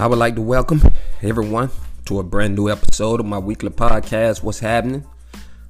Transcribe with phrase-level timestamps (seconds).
[0.00, 0.80] I would like to welcome
[1.20, 1.68] everyone
[2.06, 5.04] to a brand new episode of my weekly podcast, What's Happening?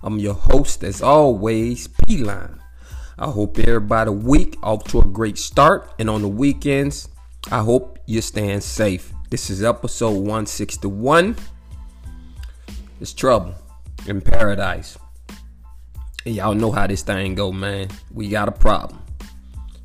[0.04, 2.60] I'm your host, as always, P Line.
[3.18, 7.08] I hope everybody week off to a great start, and on the weekends,
[7.50, 9.12] I hope you're staying safe.
[9.30, 11.34] This is episode 161.
[13.00, 13.56] It's trouble
[14.06, 14.96] in paradise.
[16.24, 17.88] And y'all know how this thing go, man.
[18.14, 19.02] We got a problem.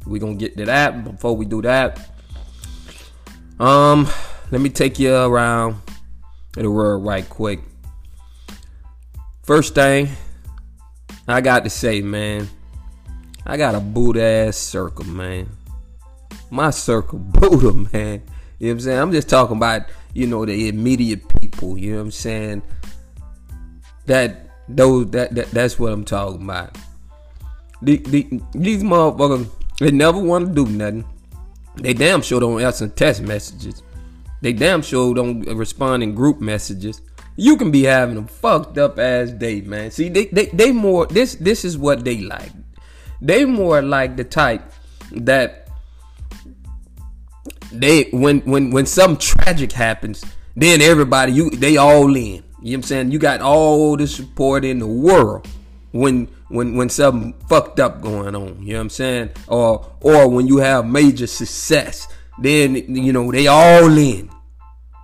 [0.05, 1.03] We gonna get to that.
[1.03, 2.11] Before we do that,
[3.59, 4.07] um,
[4.55, 5.75] let me take you around
[6.53, 7.59] the world right quick.
[9.43, 10.07] First thing
[11.27, 12.47] I got to say, man,
[13.45, 15.49] I got a boot ass circle, man.
[16.49, 18.23] My circle Buddha, man.
[18.57, 18.99] You know what I'm saying?
[18.99, 22.61] I'm just talking about, you know, the immediate people, you know what I'm saying?
[24.05, 26.77] That those that, that that's what I'm talking about.
[27.81, 29.49] The, the, these motherfuckers,
[29.81, 31.03] they never want to do nothing.
[31.75, 33.83] They damn sure don't answer text messages.
[34.41, 37.01] They damn sure don't respond in group messages.
[37.35, 39.91] You can be having a fucked up ass day, man.
[39.91, 42.51] See, they, they they more this this is what they like.
[43.21, 44.71] They more like the type
[45.11, 45.67] that
[47.71, 50.23] they when when when something tragic happens,
[50.55, 52.15] then everybody you they all in.
[52.15, 53.11] You know what I'm saying?
[53.11, 55.47] You got all the support in the world
[55.91, 58.61] when when when something fucked up going on.
[58.61, 59.29] You know what I'm saying?
[59.47, 62.07] Or or when you have major success,
[62.39, 63.97] then you know they all in.
[63.97, 64.29] You know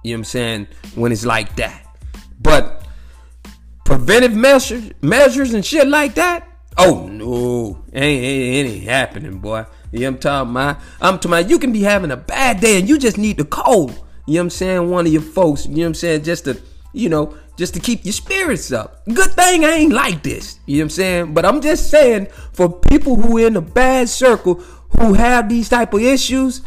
[0.03, 0.67] what I'm saying?
[0.95, 1.85] When it's like that.
[2.39, 2.83] But
[3.85, 6.47] preventive measures measures and shit like that,
[6.77, 7.83] oh no.
[7.93, 9.65] Ain't ain't, happening, boy.
[9.91, 10.77] You know what I'm talking about?
[11.01, 13.45] I'm talking about you can be having a bad day and you just need to
[13.45, 13.89] call.
[13.89, 14.89] You know what I'm saying?
[14.89, 16.23] One of your folks, you know what I'm saying?
[16.23, 16.57] Just to,
[16.93, 19.03] you know, just to keep your spirits up.
[19.05, 20.59] Good thing I ain't like this.
[20.65, 21.33] You know what I'm saying?
[21.33, 24.55] But I'm just saying for people who in a bad circle
[24.99, 26.61] who have these type of issues,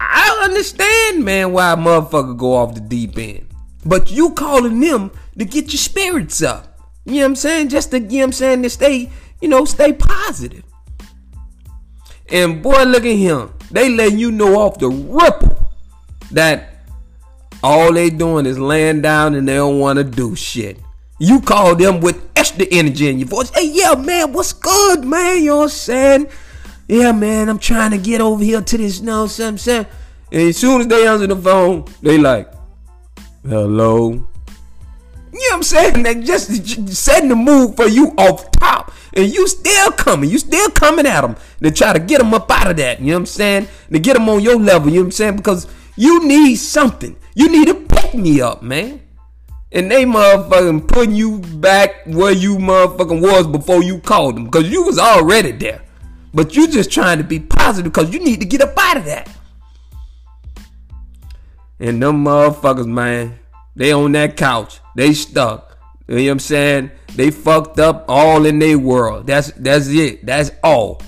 [0.00, 3.46] I understand, man, why a motherfucker go off the deep end.
[3.84, 6.78] But you calling them to get your spirits up.
[7.04, 7.68] You know what I'm saying?
[7.68, 9.10] Just to, you know I'm saying, to stay,
[9.40, 10.64] you know, stay positive.
[12.30, 13.52] And boy, look at him.
[13.70, 15.70] They letting you know off the ripple
[16.30, 16.74] that
[17.62, 20.78] all they doing is laying down and they don't want to do shit.
[21.18, 23.50] You call them with extra energy in your voice.
[23.50, 25.38] Hey, yeah, man, what's good, man?
[25.38, 26.28] You know what I'm saying?
[26.86, 29.86] Yeah, man, I'm trying to get over here to this, you know what I'm saying?
[30.30, 32.52] And as soon as they answer the phone, they like,
[33.42, 34.10] hello?
[34.10, 34.26] You know
[35.32, 36.02] what I'm saying?
[36.02, 38.92] They just, just setting the mood for you off top.
[39.16, 40.28] And you still coming.
[40.28, 43.00] You still coming at them to try to get them up out of that.
[43.00, 43.68] You know what I'm saying?
[43.92, 44.88] To get them on your level.
[44.88, 45.36] You know what I'm saying?
[45.36, 47.16] Because you need something.
[47.34, 49.00] You need to pick me up, man.
[49.72, 54.44] And they motherfucking putting you back where you motherfucking was before you called them.
[54.44, 55.83] Because you was already there.
[56.34, 59.04] But you just trying to be positive because you need to get up out of
[59.04, 59.30] that.
[61.78, 63.38] And them motherfuckers, man,
[63.76, 64.80] they on that couch.
[64.96, 65.78] They stuck.
[66.08, 66.90] You know what I'm saying?
[67.14, 69.26] They fucked up all in their world.
[69.26, 70.26] That's that's it.
[70.26, 71.00] That's all.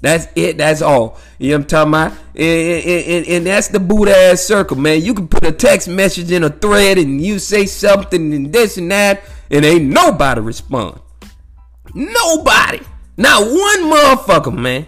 [0.00, 0.58] That's it.
[0.58, 1.16] That's all.
[1.38, 2.12] You know what I'm talking about?
[2.34, 5.00] And, and, and, and that's the boot ass circle, man.
[5.00, 8.78] You can put a text message in a thread and you say something and this
[8.78, 11.00] and that, and ain't nobody respond.
[11.94, 12.80] Nobody.
[13.16, 14.86] Not one motherfucker, man.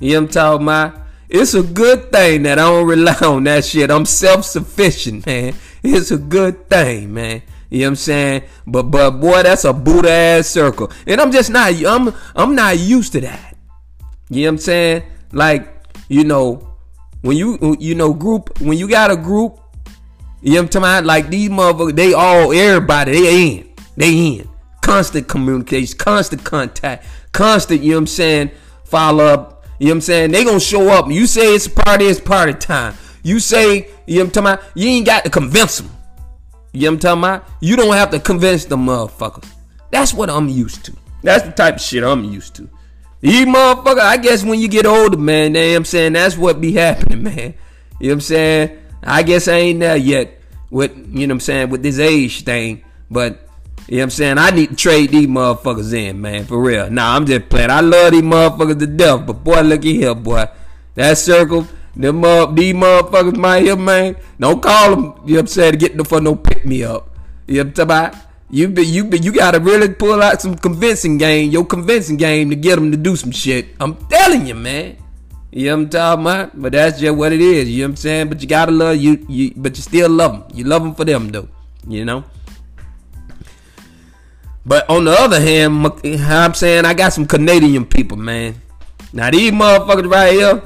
[0.00, 1.00] You know what I'm talking about?
[1.28, 3.90] It's a good thing that I don't rely on that shit.
[3.90, 5.54] I'm self sufficient, man.
[5.82, 7.42] It's a good thing, man.
[7.70, 8.42] You know what I'm saying?
[8.66, 10.90] But but boy, that's a Buddha ass circle.
[11.06, 13.56] And I'm just not I'm I'm not used to that.
[14.30, 15.02] You know what I'm saying?
[15.32, 16.76] Like, you know,
[17.20, 19.60] when you you know group when you got a group,
[20.40, 21.04] you know what I'm talking about?
[21.04, 23.68] Like these motherfuckers, they all everybody, they in.
[23.96, 24.48] They in.
[24.88, 28.50] Constant communication, constant contact, constant, you know what I'm saying,
[28.84, 29.66] follow up.
[29.78, 30.30] You know what I'm saying?
[30.32, 31.10] They gonna show up.
[31.10, 32.94] You say it's party, it's party time.
[33.22, 34.76] You say, you know what I'm talking about?
[34.76, 35.90] You ain't got to convince them.
[36.72, 37.48] You know what I'm talking about?
[37.60, 39.46] You don't have to convince them motherfuckers.
[39.90, 40.96] That's what I'm used to.
[41.22, 42.68] That's the type of shit I'm used to.
[43.20, 46.14] These motherfuckers, I guess when you get older, man, you know I'm saying?
[46.14, 47.36] That's what be happening, man.
[47.36, 47.54] You know
[47.98, 48.78] what I'm saying?
[49.02, 52.44] I guess I ain't there yet with, you know what I'm saying, with this age
[52.44, 52.84] thing.
[53.10, 53.47] But,
[53.88, 54.38] you know what I'm saying?
[54.38, 56.90] I need to trade these motherfuckers in, man, for real.
[56.90, 57.70] Nah, I'm just playing.
[57.70, 59.24] I love these motherfuckers to death.
[59.26, 60.44] But, boy, look at here, boy.
[60.94, 64.16] That circle, them uh, these motherfuckers my here, man.
[64.38, 67.16] Don't call them, you know what I'm saying, to get for no pick me up.
[67.46, 68.14] You know what I'm talking about?
[68.50, 72.50] You be, you be, you gotta really pull out some convincing game, your convincing game
[72.50, 73.68] to get them to do some shit.
[73.80, 74.98] I'm telling you, man.
[75.50, 76.60] You know what I'm talking about?
[76.60, 77.70] But that's just what it is.
[77.70, 78.28] You know what I'm saying?
[78.28, 80.56] But you gotta love you, you but you still love them.
[80.56, 81.48] You love them for them though.
[81.86, 82.24] You know.
[84.68, 88.60] But on the other hand, I'm saying I got some Canadian people, man.
[89.14, 90.62] Now these motherfuckers right here,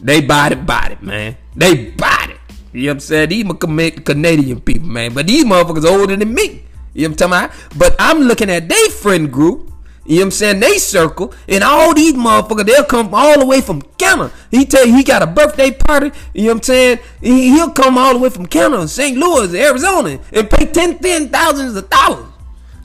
[0.00, 1.36] they body body, man.
[1.54, 2.36] They body.
[2.72, 3.28] You know what I'm saying?
[3.28, 5.12] These Canadian people, man.
[5.12, 6.64] But these motherfuckers older than me.
[6.94, 7.78] You know what I'm talking about?
[7.78, 9.72] But I'm looking at their friend group.
[10.06, 10.60] You know what I'm saying?
[10.60, 11.34] They circle.
[11.48, 14.32] And all these motherfuckers, they'll come all the way from Canada.
[14.50, 16.12] He tell you he got a birthday party.
[16.32, 16.98] You know what I'm saying?
[17.20, 19.18] He, will come all the way from Canada, St.
[19.18, 22.26] Louis, Arizona, and pay ten, ten thousands of dollars.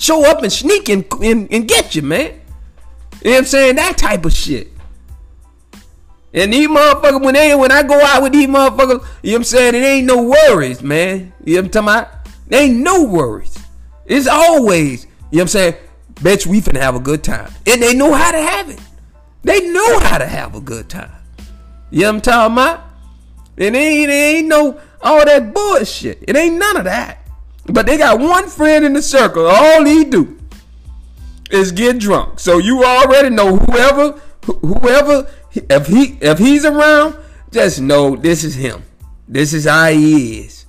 [0.02, 2.42] Show up and sneak and, and, and get you, man.
[3.22, 3.76] You know what I'm saying?
[3.76, 4.70] That type of shit.
[6.34, 9.36] And these motherfuckers, when they when I go out with these motherfuckers, you know what
[9.36, 9.76] I'm saying?
[9.76, 11.32] It ain't no worries, man.
[11.46, 12.28] You know what I'm talking about?
[12.48, 13.56] There ain't no worries.
[14.08, 15.76] It's always, you know what I'm saying?
[16.24, 17.54] You we finna have a good time.
[17.68, 18.80] And they know how to have it.
[19.44, 21.12] They know how to have a good time.
[21.92, 22.84] You know what I'm talking about?
[23.56, 26.24] It ain't, it ain't no all that bullshit.
[26.28, 27.21] It ain't none of that.
[27.66, 29.48] But they got one friend in the circle.
[29.48, 30.38] All he do
[31.52, 32.40] is get drunk.
[32.40, 34.20] So you already know whoever
[34.62, 37.16] whoever if he if he's around,
[37.52, 38.84] just know this is him.
[39.28, 40.66] This is how he is.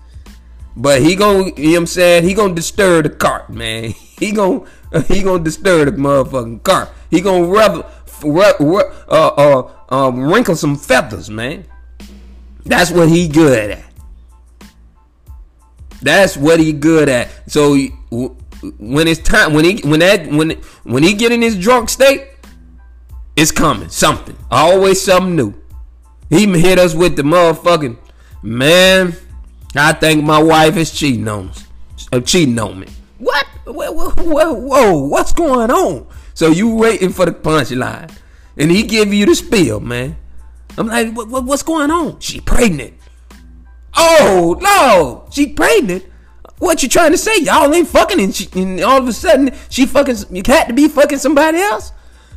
[0.76, 2.24] But he gonna, you know what I'm saying?
[2.24, 3.94] He gonna disturb the cart, man.
[4.22, 4.64] He gonna,
[5.08, 6.90] he gonna disturb the motherfucking cart.
[7.10, 7.84] He gonna rub,
[8.22, 11.64] rub, rub uh, uh, um, wrinkle some feathers, man.
[12.64, 13.91] That's what he good at.
[16.02, 17.28] That's what he good at.
[17.50, 17.76] So
[18.78, 20.50] when it's time, when he, when that, when,
[20.82, 22.28] when he get in his drunk state,
[23.36, 23.88] it's coming.
[23.88, 24.36] Something.
[24.50, 25.54] Always something new.
[26.28, 27.96] He hit us with the motherfucking
[28.42, 29.14] man.
[29.74, 31.66] I think my wife is cheating on us.
[32.12, 32.88] Uh, cheating on me.
[33.18, 33.46] What?
[33.64, 36.06] Whoa, whoa, whoa, what's going on?
[36.34, 38.10] So you waiting for the punchline,
[38.56, 40.16] and he give you the spiel, man.
[40.76, 42.18] I'm like, what, what, what's going on?
[42.20, 42.94] She pregnant.
[43.94, 46.04] Oh no, she pregnant.
[46.58, 47.38] What you trying to say?
[47.38, 50.16] Y'all ain't fucking, and, she, and all of a sudden she fucking.
[50.30, 51.92] You had to be fucking somebody else.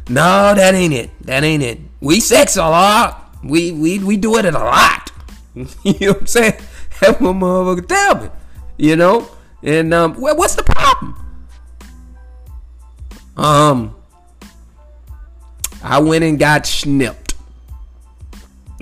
[0.10, 1.12] No, that ain't it.
[1.25, 1.80] That ain't it.
[2.00, 3.36] We sex a lot.
[3.44, 5.12] We we we do it a lot.
[5.56, 5.63] you
[6.00, 6.54] know what I'm saying?
[7.02, 8.30] Have my motherfucker tell me.
[8.78, 9.28] You know?
[9.63, 11.16] And um what's the problem?
[13.36, 13.96] Um
[15.84, 17.25] I went and got snipped.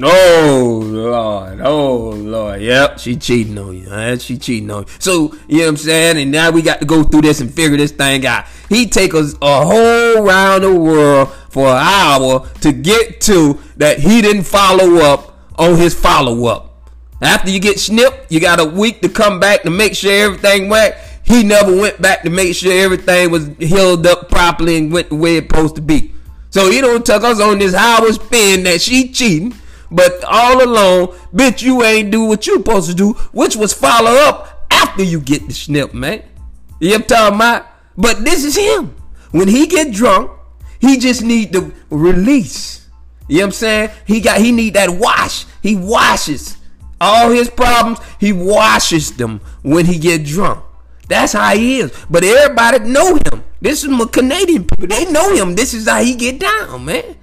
[0.02, 3.88] Oh Lord, oh Lord, yep, she cheating on you.
[3.88, 4.18] Huh?
[4.18, 4.90] She cheating on you.
[4.98, 7.54] So you know what I'm saying, and now we got to go through this and
[7.54, 8.46] figure this thing out.
[8.70, 14.00] He take us a whole round the world for an hour to get to that
[14.00, 16.90] he didn't follow up on his follow up.
[17.22, 20.70] After you get snipped, you got a week to come back to make sure everything
[20.70, 20.96] went.
[21.24, 25.16] He never went back to make sure everything was healed up properly and went the
[25.16, 26.16] way it's supposed to be.
[26.50, 29.54] So he don't took us on this hour spin that she cheating
[29.94, 34.12] but all along, bitch, you ain't do what you supposed to do, which was follow
[34.12, 36.24] up after you get the snip, man.
[36.80, 37.68] You know talking about?
[37.96, 38.96] But this is him.
[39.32, 40.32] When he get drunk,
[40.80, 42.90] he just need the release.
[43.28, 43.90] You know what I'm saying?
[44.06, 45.46] He got he need that wash.
[45.62, 46.58] He washes
[47.00, 48.00] all his problems.
[48.20, 50.64] He washes them when he get drunk.
[51.08, 51.92] That's how he is.
[52.10, 53.44] But everybody know him.
[53.62, 54.88] This is my Canadian people.
[54.88, 55.56] They know him.
[55.56, 57.16] This is how he get down, man.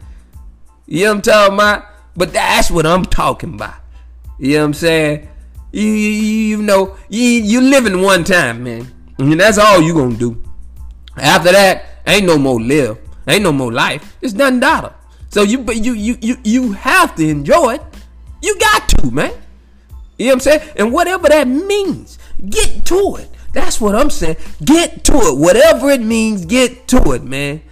[0.87, 1.90] You know what I'm talking about?
[2.17, 3.75] But that's what I'm talking about.
[4.39, 5.29] You know what I'm saying?
[5.73, 8.93] You, you, you know, you, you living one time, man.
[9.19, 10.43] And that's all you gonna do.
[11.17, 12.99] After that, ain't no more live.
[13.29, 14.17] Ain't no more life.
[14.23, 14.95] It's done data.
[15.29, 17.83] So you but you you you you have to enjoy it.
[18.43, 19.33] You got to, man.
[20.19, 20.71] You know what I'm saying?
[20.77, 23.31] And whatever that means, get to it.
[23.53, 24.37] That's what I'm saying.
[24.65, 25.39] Get to it.
[25.39, 27.63] Whatever it means, get to it, man.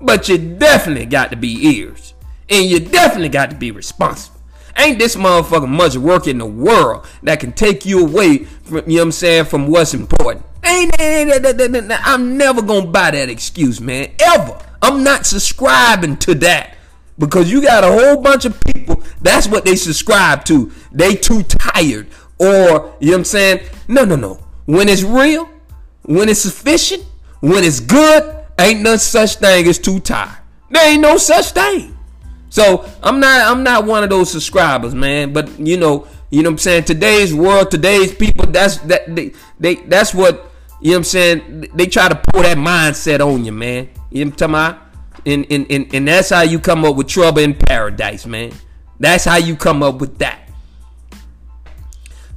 [0.00, 2.14] But you definitely got to be ears.
[2.50, 4.40] And you definitely got to be responsible.
[4.76, 8.82] Ain't this motherfucker much work in the world that can take you away from, you
[8.82, 10.44] know what I'm saying, from what's important?
[10.64, 14.12] Ain't, ain't, I'm never gonna buy that excuse, man.
[14.20, 14.58] Ever.
[14.80, 16.76] I'm not subscribing to that
[17.18, 19.02] because you got a whole bunch of people.
[19.20, 20.70] That's what they subscribe to.
[20.92, 23.60] They too tired, or you know what I'm saying?
[23.88, 24.34] No, no, no.
[24.66, 25.48] When it's real,
[26.02, 27.04] when it's sufficient,
[27.40, 30.38] when it's good, ain't no such thing as too tired.
[30.70, 31.97] There ain't no such thing.
[32.50, 35.32] So I'm not I'm not one of those subscribers, man.
[35.32, 36.84] But you know, you know what I'm saying?
[36.84, 40.50] Today's world, today's people, that's that they, they that's what
[40.80, 41.68] you know I'm saying?
[41.74, 43.88] They try to pull that mindset on you, man.
[44.10, 44.82] You know what I'm talking about?
[45.26, 48.52] And, and, and, and that's how you come up with trouble in paradise, man.
[49.00, 50.48] That's how you come up with that.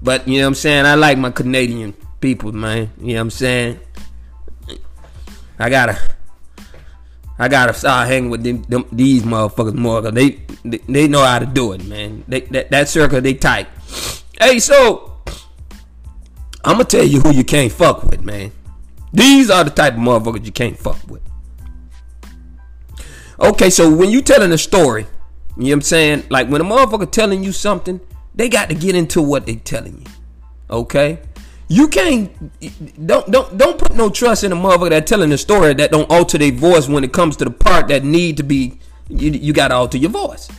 [0.02, 0.86] But you know what I'm saying?
[0.86, 2.92] I like my Canadian people, man.
[3.00, 3.80] You know what I'm saying?
[5.60, 6.00] I gotta
[7.42, 11.26] I gotta start hanging with them, them these motherfuckers more cause they, they they know
[11.26, 12.24] how to do it, man.
[12.28, 13.68] They, that that circle they tight.
[14.40, 15.24] Hey, so
[16.64, 18.52] I'm gonna tell you who you can't fuck with, man.
[19.12, 21.24] These are the type of motherfuckers you can't fuck with.
[23.40, 25.08] Okay, so when you telling a story,
[25.58, 26.24] you know what I'm saying?
[26.30, 28.00] Like when a motherfucker telling you something,
[28.36, 30.06] they got to get into what they telling you.
[30.70, 31.20] Okay?
[31.72, 32.30] You can't
[33.08, 36.12] don't don't don't put no trust in a motherfucker that telling a story that don't
[36.12, 39.54] alter their voice when it comes to the part that need to be you, you
[39.54, 40.50] gotta alter your voice.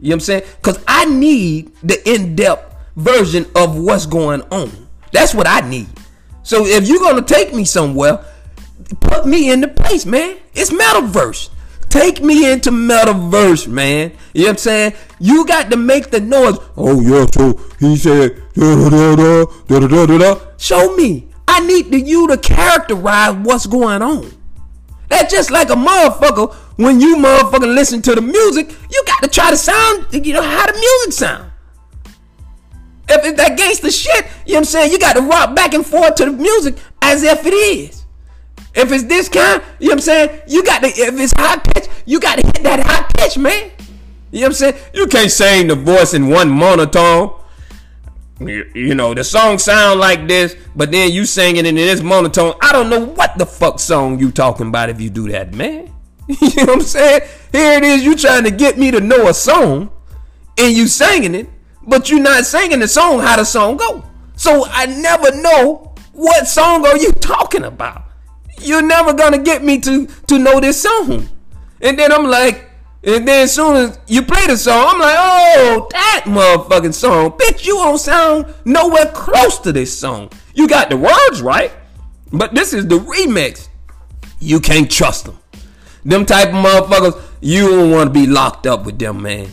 [0.00, 0.42] You know what I'm saying?
[0.62, 4.88] Cause I need the in-depth version of what's going on.
[5.12, 5.86] That's what I need.
[6.42, 8.24] So if you're gonna take me somewhere,
[8.98, 10.36] put me in the place, man.
[10.52, 11.50] It's metaverse.
[11.88, 14.12] Take me into metaverse, man.
[14.34, 14.92] You know what I'm saying?
[15.18, 16.58] You got to make the noise.
[16.76, 20.40] Oh yeah, so he said da da da da da da da.
[20.58, 21.28] Show me.
[21.48, 24.30] I need to, you to characterize what's going on.
[25.08, 26.52] That's just like a motherfucker.
[26.76, 30.42] When you motherfucker listen to the music, you got to try to sound, you know,
[30.42, 31.50] how the music sound.
[33.08, 34.92] If it's that gangster shit, you know what I'm saying?
[34.92, 38.04] You got to rock back and forth to the music as if it is.
[38.76, 40.40] If it's this kind, you know what I'm saying?
[40.46, 43.70] You got to, if it's high pitch, you got to hit that high pitch, man.
[44.30, 44.74] You know what I'm saying?
[44.92, 47.40] You can't sing the voice in one monotone.
[48.38, 52.02] You, you know, the song sound like this, but then you singing it in this
[52.02, 52.54] monotone.
[52.60, 55.90] I don't know what the fuck song you talking about if you do that, man.
[56.28, 57.22] you know what I'm saying?
[57.52, 59.90] Here it is, you trying to get me to know a song,
[60.58, 61.48] and you singing it,
[61.86, 64.04] but you not singing the song how the song go.
[64.34, 68.05] So I never know what song are you talking about
[68.60, 71.28] you're never gonna get me to to know this song.
[71.80, 72.70] And then I'm like,
[73.02, 77.32] and then as soon as you play the song, I'm like, oh, that motherfucking song.
[77.32, 80.30] Bitch, you don't sound nowhere close to this song.
[80.54, 81.70] You got the words right,
[82.32, 83.68] but this is the remix.
[84.40, 85.38] You can't trust them.
[86.04, 89.48] Them type of motherfuckers, you don't want to be locked up with them, man.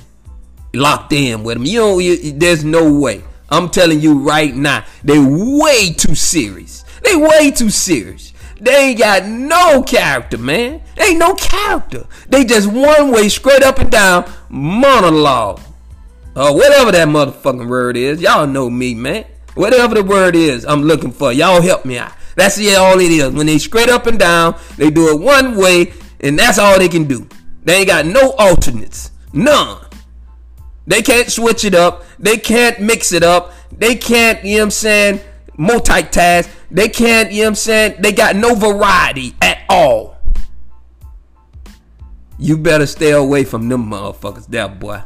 [0.73, 1.65] Locked in with them.
[1.65, 3.23] You don't, you, there's no way.
[3.49, 6.83] I'm telling you right now, they way too serious.
[7.03, 8.32] They way too serious.
[8.63, 10.81] They ain't got no character, man.
[10.95, 12.05] They ain't no character.
[12.29, 15.59] They just one way, straight up and down monologue.
[16.33, 18.21] Or whatever that motherfucking word is.
[18.21, 19.25] Y'all know me, man.
[19.55, 21.33] Whatever the word is I'm looking for.
[21.33, 22.13] Y'all help me out.
[22.37, 23.33] That's yeah, all it is.
[23.33, 25.91] When they straight up and down, they do it one way,
[26.21, 27.27] and that's all they can do.
[27.65, 29.11] They ain't got no alternates.
[29.33, 29.85] None.
[30.87, 32.05] They can't switch it up.
[32.17, 33.53] They can't mix it up.
[33.77, 35.19] They can't, you know what I'm saying,
[35.57, 36.49] multitask.
[36.71, 37.95] They can't, you know what I'm saying?
[38.01, 40.17] They got no variety at all.
[42.37, 45.01] You better stay away from them motherfuckers that boy.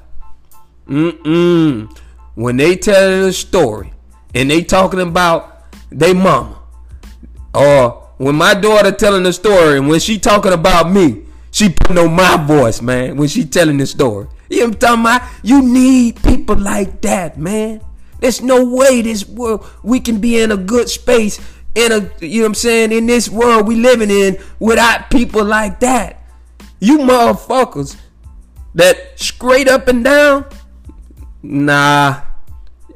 [0.87, 1.95] Mm-mm.
[2.35, 3.93] When they telling a story
[4.33, 6.59] and they talking about they mama,
[7.53, 11.97] or when my daughter telling a story and when she talking about me, she putting
[11.97, 14.27] on my voice, man, when she telling the story.
[14.49, 15.21] You know what I'm talking about?
[15.43, 17.81] You need people like that, man.
[18.19, 21.39] There's no way this world we can be in a good space
[21.75, 25.43] in a you know what I'm saying in this world we living in without people
[25.43, 26.23] like that.
[26.79, 27.97] You motherfuckers
[28.73, 30.45] that straight up and down,
[31.43, 32.21] nah,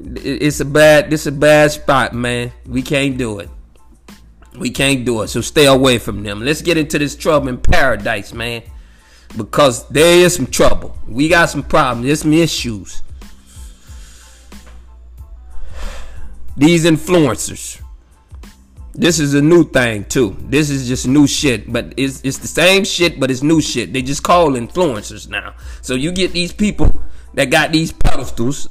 [0.00, 2.52] it's a bad this a bad spot, man.
[2.66, 3.50] We can't do it.
[4.58, 5.28] We can't do it.
[5.28, 6.44] So stay away from them.
[6.44, 8.62] Let's get into this trouble in paradise, man.
[9.36, 10.96] Because there is some trouble.
[11.08, 12.06] We got some problems.
[12.06, 13.02] There's some issues.
[16.56, 17.82] These influencers
[18.94, 20.36] this is a new thing too.
[20.38, 23.92] This is just new shit, but it's it's the same shit, but it's new shit.
[23.92, 25.54] They just call influencers now.
[25.80, 27.00] So you get these people
[27.34, 28.68] that got these pedestals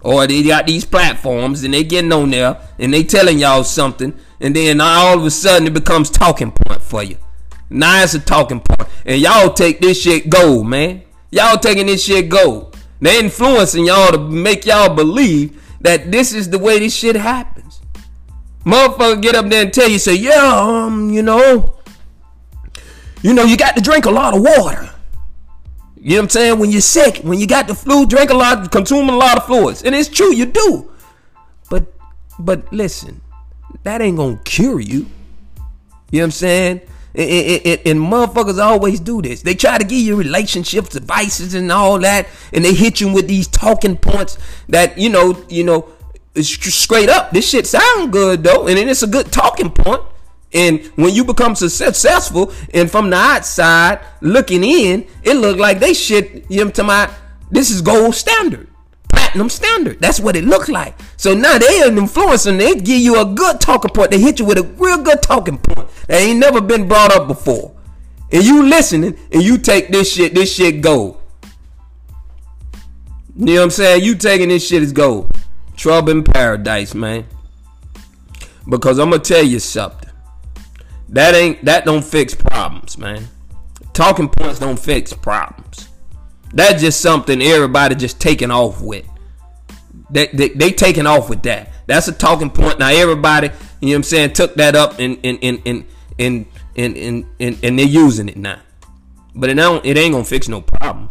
[0.00, 4.14] or they got these platforms and they getting on there and they telling y'all something
[4.40, 7.16] and then all of a sudden it becomes talking point for you.
[7.68, 8.62] Now it's a talking.
[9.04, 11.02] And y'all take this shit gold, man.
[11.30, 12.76] Y'all taking this shit gold.
[13.00, 17.80] They influencing y'all to make y'all believe that this is the way this shit happens.
[18.64, 21.76] Motherfucker get up there and tell you, say, yeah, um, you know,
[23.22, 24.90] you know, you got to drink a lot of water.
[25.96, 26.58] You know what I'm saying?
[26.58, 29.44] When you're sick, when you got the flu, drink a lot, consume a lot of
[29.44, 29.82] fluids.
[29.82, 30.90] And it's true, you do.
[31.68, 31.92] But
[32.38, 33.20] but listen,
[33.82, 34.98] that ain't gonna cure you.
[34.98, 36.80] You know what I'm saying?
[37.14, 37.30] And,
[37.64, 39.42] and, and, motherfuckers always do this.
[39.42, 43.28] They try to give you relationships advices and all that, and they hit you with
[43.28, 44.36] these talking points
[44.68, 45.88] that you know, you know,
[46.42, 47.30] straight up.
[47.30, 50.02] This shit sound good though, and it's a good talking point.
[50.52, 55.94] And when you become successful, and from the outside looking in, it look like they
[55.94, 56.48] shit.
[56.48, 57.10] You know, to my
[57.50, 58.68] this is gold standard,
[59.14, 60.00] platinum standard.
[60.00, 60.94] That's what it looked like.
[61.16, 64.10] So now they an influencer, and they give you a good talking point.
[64.10, 67.28] They hit you with a real good talking point that ain't never been brought up
[67.28, 67.74] before.
[68.32, 70.34] And you listening, and you take this shit.
[70.34, 71.20] This shit gold.
[73.36, 74.04] You know what I'm saying?
[74.04, 75.30] You taking this shit as gold.
[75.76, 77.26] Trouble in paradise, man.
[78.68, 80.10] Because I'm gonna tell you something.
[81.08, 83.28] That ain't that don't fix problems, man.
[83.92, 85.88] Talking points don't fix problems.
[86.54, 89.06] That's just something everybody just taking off with.
[90.08, 91.72] They, they, they taking off with that.
[91.86, 92.78] That's a talking point.
[92.78, 93.48] Now everybody,
[93.80, 95.84] you know what I'm saying, took that up and and and and
[96.18, 96.46] and
[96.76, 98.60] and, and, and, and they're using it now.
[99.34, 101.10] But it don't it ain't gonna fix no problem.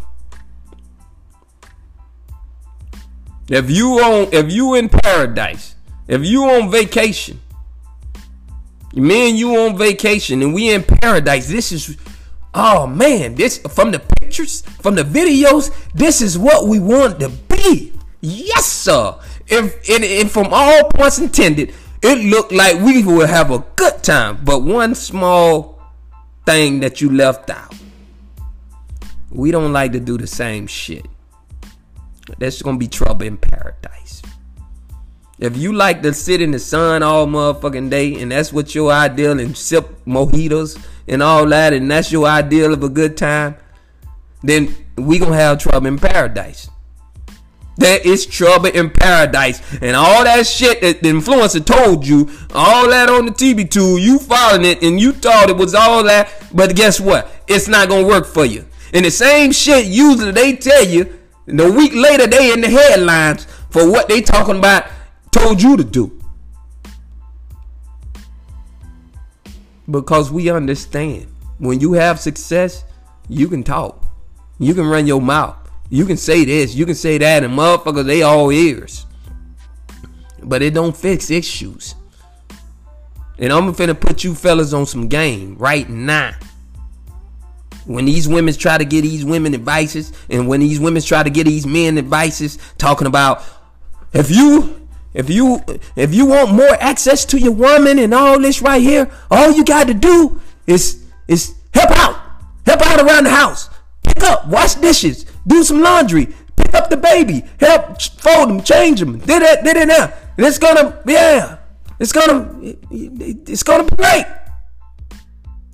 [3.50, 5.76] If you on if you in paradise,
[6.08, 7.42] if you on vacation,
[8.94, 11.50] me and you on vacation and we in paradise.
[11.50, 11.98] This is
[12.54, 17.30] oh man, this from the pictures, from the videos, this is what we want to
[17.30, 17.94] be.
[18.22, 19.16] Yes, sir.
[19.48, 24.04] If and, and from all points intended, it looked like we would have a good
[24.04, 24.40] time.
[24.44, 25.82] But one small
[26.46, 27.74] thing that you left out.
[29.30, 31.06] We don't like to do the same shit.
[32.38, 34.22] That's gonna be trouble in paradise.
[35.40, 38.92] If you like to sit in the sun all motherfucking day and that's what your
[38.92, 43.56] ideal and sip mojitos and all that and that's your ideal of a good time,
[44.42, 46.70] then we gonna have trouble in paradise.
[47.76, 49.62] There is trouble in paradise.
[49.82, 53.98] And all that shit that the influencer told you, all that on the TV tool,
[53.98, 56.32] you following it and you thought it was all that.
[56.54, 57.32] But guess what?
[57.48, 58.66] It's not gonna work for you.
[58.94, 62.70] And the same shit usually they tell you, and a week later they in the
[62.70, 64.86] headlines for what they talking about
[65.32, 66.23] told you to do.
[69.94, 71.28] Because we understand
[71.60, 72.84] when you have success,
[73.30, 74.04] you can talk.
[74.58, 75.56] You can run your mouth.
[75.92, 79.06] You can say this, you can say that, and motherfuckers, they all ears.
[80.42, 81.94] But it don't fix issues.
[83.38, 86.32] And I'm finna put you fellas on some game right now.
[87.86, 91.30] When these women try to get these women advices, and when these women try to
[91.30, 93.44] get these men advices, talking about
[94.12, 94.83] if you
[95.14, 95.64] if you
[95.96, 99.64] if you want more access to your woman and all this right here, all you
[99.64, 102.20] got to do is is help out.
[102.66, 103.70] Help out around the house.
[104.04, 109.00] Pick up, wash dishes, do some laundry, pick up the baby, help fold them, change
[109.00, 109.18] them.
[109.20, 110.14] Did it, did it now.
[110.38, 111.58] And it's gonna, yeah,
[112.00, 114.26] it's gonna, it's gonna be great.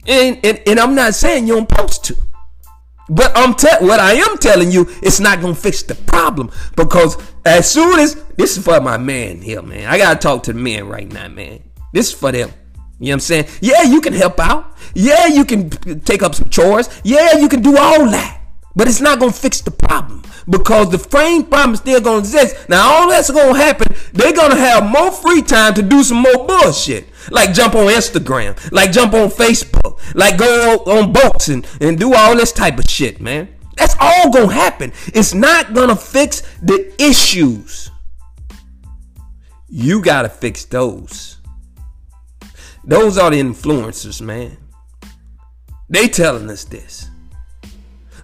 [0.08, 2.15] And, and, and I'm not saying you're supposed to.
[3.10, 7.17] But I'm te- what I am telling you, it's not gonna fix the problem because
[7.45, 9.88] as soon as this is for my man here, man.
[9.88, 11.63] I gotta talk to the men right now, man.
[11.91, 12.52] This is for them.
[13.00, 13.45] You know what I'm saying?
[13.62, 14.78] Yeah, you can help out.
[14.93, 15.69] Yeah, you can
[16.02, 16.89] take up some chores.
[17.04, 18.38] Yeah, you can do all that.
[18.76, 22.70] But it's not gonna fix the problem because the frame problem is still gonna exist.
[22.70, 26.48] Now all that's gonna happen, they're gonna have more free time to do some more
[26.48, 27.08] bullshit.
[27.32, 32.14] Like jump on Instagram, like jump on Facebook, like go on boats and, and do
[32.14, 33.50] all this type of shit, man.
[33.76, 34.92] That's all gonna happen.
[35.08, 37.92] It's not gonna fix the issues.
[39.68, 41.38] You gotta fix those.
[42.84, 44.58] Those are the influencers, man.
[45.90, 47.09] They telling us this.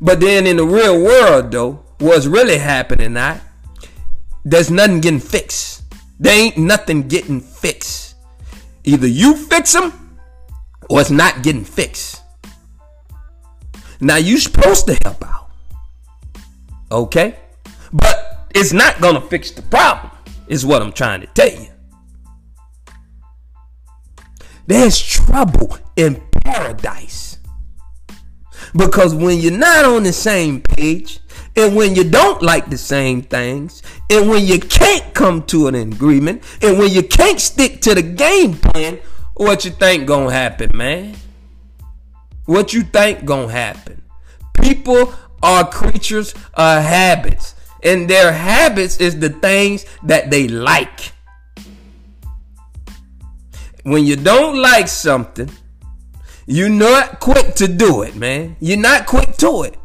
[0.01, 3.39] But then in the real world, though, what's really happening now,
[4.43, 5.83] there's nothing getting fixed.
[6.19, 8.15] There ain't nothing getting fixed.
[8.83, 10.19] Either you fix them
[10.89, 12.21] or it's not getting fixed.
[13.99, 15.49] Now you're supposed to help out.
[16.91, 17.37] Okay?
[17.91, 20.11] But it's not gonna fix the problem,
[20.47, 21.67] is what I'm trying to tell you.
[24.67, 27.34] There's trouble in paradise.
[28.75, 31.19] Because when you're not on the same page,
[31.55, 35.75] and when you don't like the same things, and when you can't come to an
[35.75, 38.99] agreement, and when you can't stick to the game plan,
[39.35, 41.15] what you think gonna happen, man?
[42.45, 44.01] What you think gonna happen?
[44.61, 51.13] People are creatures of habits, and their habits is the things that they like.
[53.83, 55.49] When you don't like something,
[56.45, 58.55] You're not quick to do it, man.
[58.59, 59.77] You're not quick to it.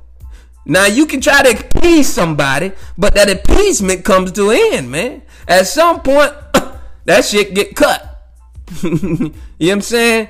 [0.66, 5.22] Now you can try to appease somebody, but that appeasement comes to an end, man.
[5.48, 6.32] At some point,
[7.06, 8.06] that shit get cut.
[8.82, 10.28] you know what I'm saying?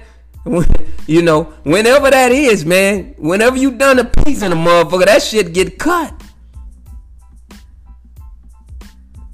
[1.07, 5.79] you know, whenever that is, man, whenever you done appeasing a motherfucker, that shit get
[5.79, 6.20] cut.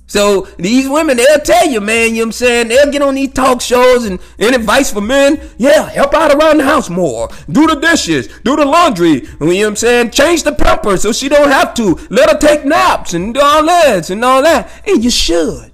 [0.06, 2.68] So these women, they'll tell you, man, you know what I'm saying?
[2.68, 6.58] They'll get on these talk shows and any advice for men, yeah, help out around
[6.58, 7.28] the house more.
[7.50, 10.10] Do the dishes, do the laundry, you know what I'm saying?
[10.10, 11.98] Change the pampers so she don't have to.
[12.08, 14.70] Let her take naps and do all that and all that.
[14.86, 15.72] And you should.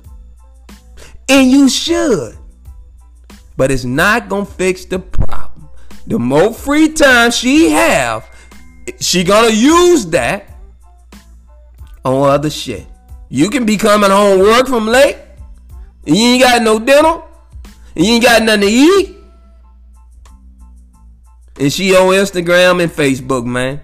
[1.28, 2.38] And you should.
[3.56, 5.68] But it's not gonna fix the problem.
[6.06, 8.28] The more free time she have,
[8.98, 10.56] she gonna use that
[12.04, 12.86] on other shit.
[13.34, 15.16] You can be coming home work from late,
[16.06, 17.22] and you ain't got no dinner,
[17.96, 19.16] and you ain't got nothing to eat.
[21.58, 23.80] And she on Instagram and Facebook, man.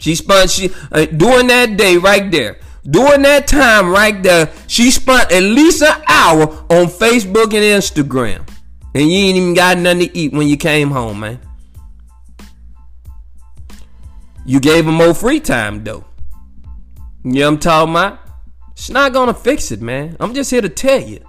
[0.00, 4.90] She spent she uh, during that day right there, during that time right there, she
[4.90, 8.48] spent at least an hour on Facebook and Instagram,
[8.96, 11.38] and you ain't even got nothing to eat when you came home, man.
[14.44, 16.04] You gave her more free time though.
[17.22, 18.29] You know what I'm talking about?
[18.80, 20.16] It's not gonna fix it, man.
[20.20, 21.20] I'm just here to tell you.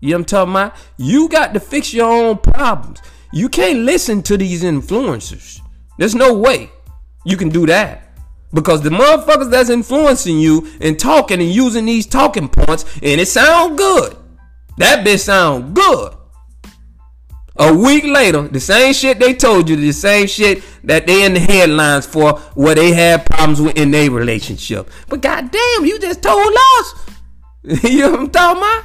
[0.00, 0.76] You know what I'm talking about?
[0.96, 3.02] You got to fix your own problems.
[3.34, 5.60] You can't listen to these influencers.
[5.98, 6.70] There's no way
[7.26, 8.18] you can do that.
[8.54, 13.28] Because the motherfuckers that's influencing you and talking and using these talking points, and it
[13.28, 14.16] sound good.
[14.78, 16.15] That bitch sound good.
[17.58, 21.34] A week later, the same shit they told you, the same shit that they in
[21.34, 24.90] the headlines for where they had problems with in their relationship.
[25.08, 26.94] But goddamn, you just told us.
[27.82, 28.84] you know what I'm talking about?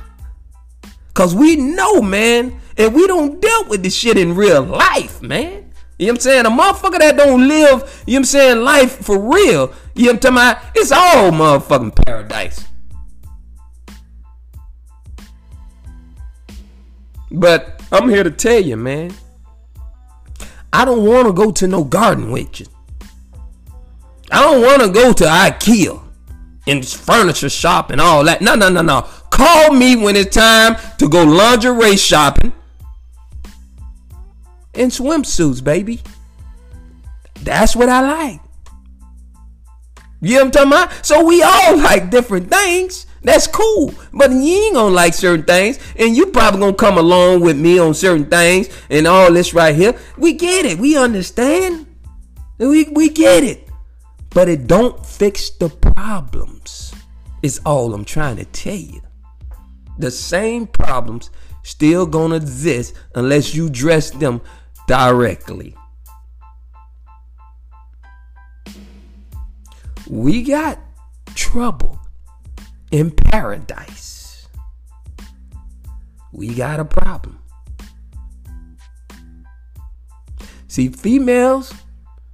[1.13, 5.73] Cause we know, man, and we don't deal with this shit in real life, man.
[5.99, 6.45] You know what I'm saying?
[6.45, 10.13] A motherfucker that don't live, you know what I'm saying, life for real, you know
[10.13, 10.57] what I'm talking about?
[10.75, 12.65] It's all motherfucking paradise.
[17.29, 19.13] But I'm here to tell you, man.
[20.73, 22.69] I don't want to go to no garden witches.
[24.31, 26.01] I don't want to go to IKEA
[26.67, 28.41] and furniture shop and all that.
[28.41, 29.01] No, no, no, no.
[29.29, 32.53] Call me when it's time to go lingerie shopping
[34.73, 36.01] and swimsuits, baby.
[37.41, 38.41] That's what I like.
[40.21, 41.05] You know what I'm talking about?
[41.05, 43.07] So we all like different things.
[43.23, 43.93] That's cool.
[44.11, 47.77] But you ain't gonna like certain things, and you probably gonna come along with me
[47.77, 49.95] on certain things and all this right here.
[50.17, 50.79] We get it.
[50.79, 51.85] We understand.
[52.57, 53.69] We we get it.
[54.31, 56.93] But it don't fix the problems.
[57.43, 59.01] Is all I'm trying to tell you.
[59.97, 61.29] The same problems
[61.63, 64.41] still gonna exist unless you address them
[64.87, 65.75] directly.
[70.07, 70.79] We got
[71.35, 72.00] trouble
[72.91, 74.47] in paradise.
[76.31, 77.39] We got a problem.
[80.67, 81.73] See, females,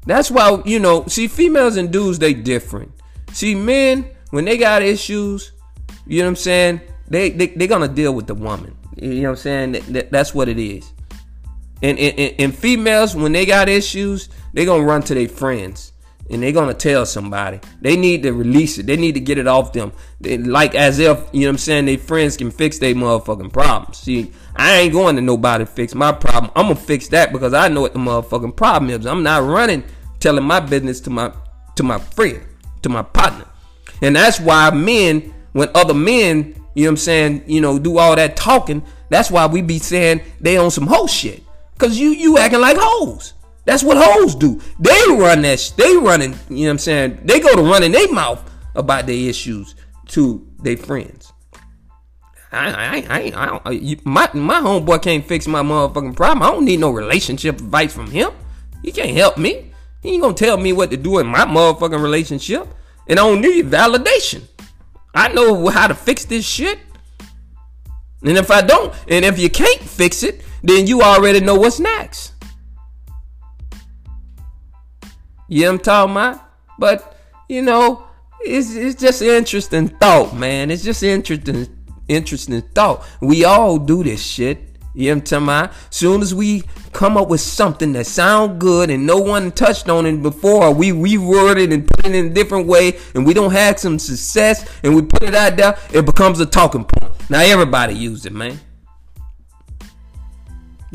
[0.05, 2.91] that's why, you know, see, females and dudes, they different.
[3.31, 5.53] See, men, when they got issues,
[6.05, 6.81] you know what I'm saying?
[7.07, 8.77] They, they, they're going to deal with the woman.
[8.95, 9.71] You know what I'm saying?
[9.73, 10.91] That, that, that's what it is.
[11.81, 15.93] And, and, and females, when they got issues, they're going to run to their friends
[16.29, 17.59] and they're gonna tell somebody.
[17.81, 18.85] They need to release it.
[18.85, 19.93] They need to get it off them.
[20.19, 21.85] They, like as if you know what I'm saying.
[21.85, 23.97] Their friends can fix their motherfucking problems.
[23.97, 26.51] See, I ain't going to nobody fix my problem.
[26.55, 29.05] I'm gonna fix that because I know what the motherfucking problem is.
[29.05, 29.83] I'm not running
[30.19, 31.31] telling my business to my
[31.75, 32.41] to my friend,
[32.81, 33.45] to my partner,
[34.01, 37.97] and that's why men, when other men, you know what I'm saying, you know, do
[37.97, 38.83] all that talking.
[39.09, 41.43] That's why we be saying they on some hoe shit.
[41.77, 43.33] Cause you you acting like hoes.
[43.67, 44.61] That's what hoes do.
[44.79, 45.59] They run that.
[45.59, 46.33] Sh- they running.
[46.49, 47.19] You know what I'm saying?
[47.25, 48.41] They go to running their mouth
[48.75, 49.75] about their issues
[50.07, 51.33] to their friends.
[52.49, 56.43] I, I, I, I, you, my my homeboy can't fix my motherfucking problem.
[56.43, 58.31] I don't need no relationship advice from him.
[58.83, 59.73] He can't help me.
[60.01, 62.69] He ain't gonna tell me what to do in my motherfucking relationship.
[63.09, 64.43] And I don't need validation.
[65.13, 66.79] I know how to fix this shit.
[68.23, 71.81] And if I don't, and if you can't fix it, then you already know what's
[71.81, 72.31] next.
[75.47, 76.41] You know I'm talking about?
[76.77, 78.07] But, you know,
[78.41, 80.69] it's, it's just interesting thought, man.
[80.71, 81.67] It's just interesting
[82.07, 83.05] interesting thought.
[83.21, 84.59] We all do this shit.
[84.93, 85.73] You know what I'm talking about?
[85.93, 90.05] Soon as we come up with something that sound good and no one touched on
[90.05, 93.51] it before, we reword it and put it in a different way, and we don't
[93.51, 97.29] have some success, and we put it out there, it becomes a talking point.
[97.29, 98.59] Now everybody use it, man.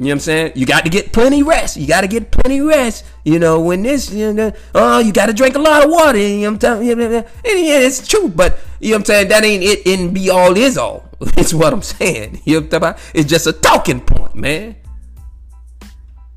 [0.03, 0.53] You know what I'm saying?
[0.57, 1.77] You got to get plenty rest.
[1.77, 3.05] You got to get plenty rest.
[3.25, 6.19] You know, when this, you know, oh, you got to drink a lot of water.
[6.19, 6.93] You know what I'm telling you?
[6.93, 9.29] And yeah, it's true, but you know what I'm saying?
[9.29, 11.09] That ain't it in be all is all.
[11.37, 12.41] It's what I'm saying.
[12.45, 12.99] You know what I'm talking about?
[13.15, 14.75] It's just a talking point, man.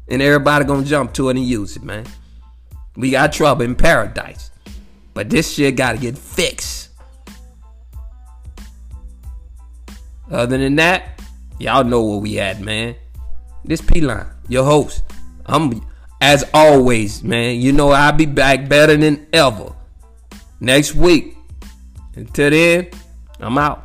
[0.10, 2.06] And everybody gonna jump to it and use it, man.
[2.96, 4.52] We got trouble in paradise.
[5.16, 6.90] But this shit gotta get fixed.
[10.30, 11.20] Other than that,
[11.58, 12.96] y'all know where we at, man.
[13.66, 15.04] This P line, your host.
[15.46, 15.82] I'm
[16.22, 17.60] as always, man.
[17.60, 19.74] You know I'll be back better than ever
[20.60, 21.36] next week.
[22.16, 22.90] Until then,
[23.40, 23.85] I'm out.